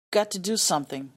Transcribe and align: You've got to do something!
You've 0.07 0.11
got 0.11 0.31
to 0.31 0.39
do 0.39 0.57
something! 0.57 1.09